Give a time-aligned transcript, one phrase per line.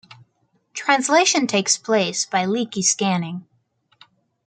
[0.73, 3.45] Translation takes place by leaky scanning.